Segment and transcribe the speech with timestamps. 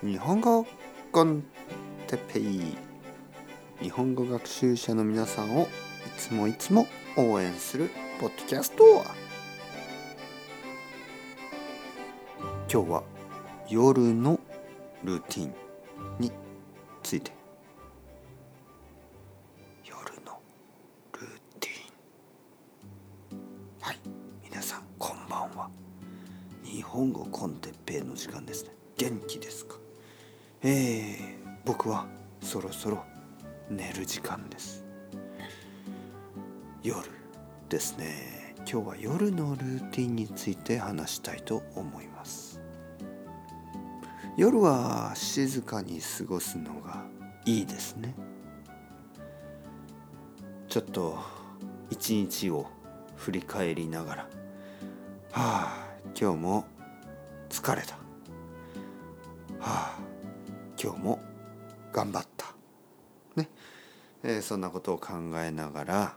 [0.00, 0.64] 日本語
[1.10, 1.42] コン
[2.06, 2.60] テペイ
[3.82, 5.66] 日本語学習者の皆さんをい
[6.16, 6.86] つもいつも
[7.16, 7.90] 応援する
[8.20, 8.84] ポッドキャスト
[12.72, 13.02] 今日は
[13.68, 14.38] 夜の
[15.02, 15.54] ルーティン
[16.20, 16.30] に
[17.02, 17.32] ついて
[19.84, 20.38] 夜の
[21.12, 23.38] ルーティン
[23.80, 23.98] はい
[24.44, 25.68] 皆さんこんばんは
[26.62, 28.70] 日本語コンテッペイの時間ですね。
[28.96, 29.76] 元気ですか？
[30.60, 31.16] えー、
[31.64, 32.06] 僕は
[32.40, 33.04] そろそろ
[33.70, 34.84] 寝る時間です。
[36.82, 37.08] 夜
[37.68, 38.54] ですね。
[38.70, 42.60] 今日は夜のルーティンについて話したいと思います。
[44.36, 47.04] 夜は静かに過ごすのが
[47.44, 48.16] いいですね。
[50.68, 51.18] ちょっと
[51.88, 52.66] 一日を
[53.14, 54.28] 振り返りながらは
[55.32, 55.86] あ
[56.20, 56.64] 今日も
[57.48, 57.94] 疲れた。
[57.94, 58.00] は
[59.60, 60.07] あ
[60.80, 61.20] 今日も
[61.92, 62.46] 頑張った。
[63.36, 63.48] ね、
[64.22, 66.16] えー、そんなことを考えながら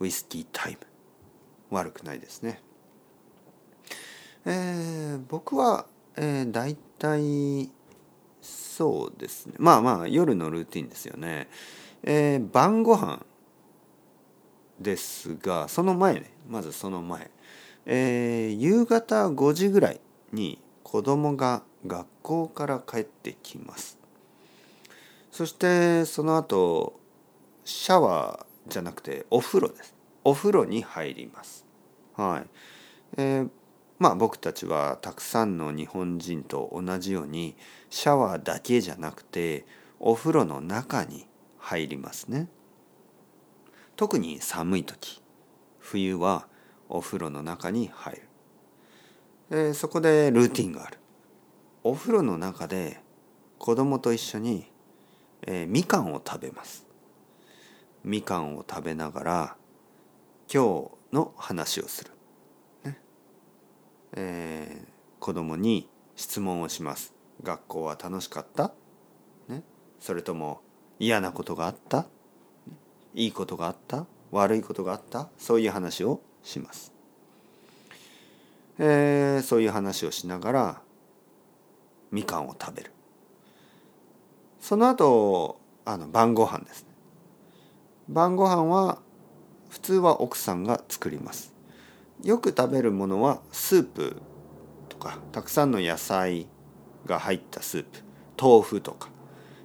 [0.00, 0.78] ウイスキータイム。
[1.72, 2.60] 悪くないですね。
[4.44, 7.70] えー、僕は、えー、大体
[8.40, 9.54] そうですね。
[9.58, 11.48] まあまあ夜のルーティンですよね、
[12.02, 13.24] えー、晩ご飯
[14.80, 16.30] ですがその前ね。
[16.48, 17.30] まずその前、
[17.86, 20.00] えー、夕方5時ぐらい
[20.32, 23.98] に子供が学校から帰ってきます。
[25.30, 27.00] そしてその後
[27.64, 29.94] シャワーじゃなくてお風呂です。
[30.24, 31.64] お風呂に入ります。
[32.16, 32.46] はい。
[33.16, 33.50] えー、
[33.98, 37.56] まあ僕たちはたくさんの日本人と同じように
[37.90, 39.64] シャワーだけじゃなくて
[39.98, 41.26] お風呂の中に
[41.58, 42.48] 入りますね。
[43.96, 45.22] 特に寒い時
[45.78, 46.46] 冬は
[46.88, 48.28] お風呂の中に入る、
[49.54, 50.98] え、そこでルーティンがある。
[51.84, 53.00] お風呂の中で
[53.58, 54.66] 子供と一緒に、
[55.42, 56.86] えー、みかんを食べます。
[58.02, 59.56] みかんを食べながら
[60.52, 62.10] 今日の話をする、
[62.84, 62.98] ね。
[64.14, 64.86] えー、
[65.20, 65.86] 子供に
[66.16, 67.12] 質問をします。
[67.42, 68.72] 学校は楽しかった、
[69.48, 69.62] ね、
[70.00, 70.62] それとも
[70.98, 72.06] 嫌なことがあった？
[73.14, 74.06] いいことがあった？
[74.30, 75.28] 悪いことがあった？
[75.36, 76.91] そういう話をします、
[78.78, 80.82] えー、そういう話をしながら
[82.10, 82.92] みかんを食べる。
[84.60, 86.88] その後あの晩ご飯ですね。
[88.08, 88.98] 晩ご飯は
[89.70, 91.54] 普通は奥さんが作ります。
[92.22, 94.16] よく食べるものはスープ
[94.88, 96.46] とかたくさんの野菜
[97.06, 98.00] が入ったスープ。
[98.40, 99.08] 豆腐とか、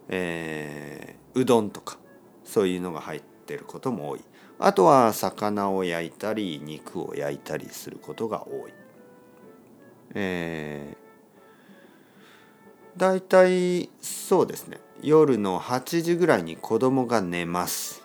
[0.09, 1.97] えー、うどんとか
[2.44, 4.22] そういうのが入ってることも多い。
[4.59, 8.74] あとは魚を焼いたり肉を焼いたりすることが多い、
[10.20, 11.08] えー
[12.98, 14.80] だいたいそうですね。
[15.04, 18.04] 夜の8時ぐらいに子供が寝ます。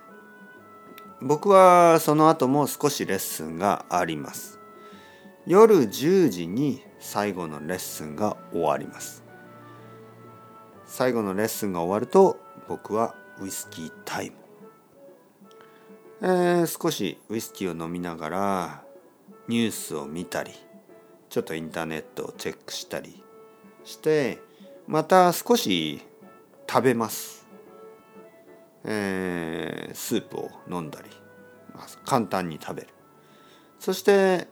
[1.23, 4.61] 僕はその後も少しレッスンがあります。
[5.47, 9.25] 夜10時に最後のレッスンが終わります。
[10.85, 14.37] 最後のレッスンが終わると僕はウイスキータイム。
[16.21, 18.85] えー、少しウイスキーを飲みながら
[19.49, 20.53] ニュースを見たり
[21.33, 23.25] ちょっとインターネットをチェックしたり
[23.85, 24.39] して
[24.87, 26.03] また少し
[26.69, 27.47] 食べます、
[28.85, 31.09] えー、スープを飲んだり、
[31.75, 32.89] まあ、簡単に食べる。
[33.81, 34.47] そして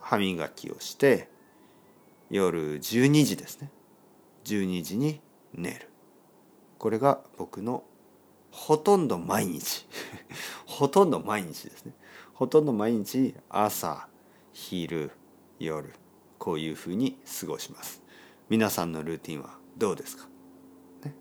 [0.00, 1.28] 歯磨きをして
[2.28, 3.70] 夜12時ですね。
[4.46, 5.20] 12時に
[5.54, 5.90] 寝る。
[6.78, 7.84] これが僕の
[8.50, 9.86] ほとんど毎日。
[10.66, 11.92] ほとんど毎日ですね。
[12.32, 14.08] ほとんど毎日朝
[14.52, 15.12] 昼
[15.58, 15.90] 夜
[16.38, 18.02] こういうふうに過ごします。
[18.48, 20.26] 皆さんのルーティンはどうですか、
[21.04, 21.14] ね、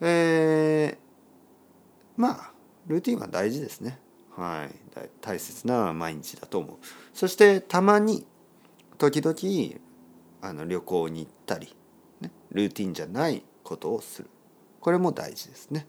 [0.00, 2.52] えー、まあ
[2.86, 3.98] ルーティンは大事ですね。
[4.36, 5.08] はい。
[5.20, 6.76] 大切な毎日だと思う。
[7.14, 8.26] そしてたまに
[8.98, 9.80] 時々
[10.42, 11.74] あの旅行に行ったり、
[12.20, 14.30] ね、ルーティンじゃないことをする。
[14.80, 15.86] これも大事ですね。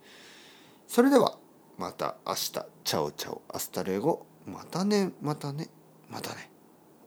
[0.88, 1.38] それでは
[1.78, 2.52] また明日。
[2.84, 4.26] Chao chao。Hasta luego。
[4.46, 5.70] またねまたね
[6.10, 6.51] またね。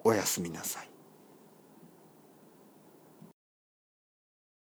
[0.04, 0.93] おやすみなさい。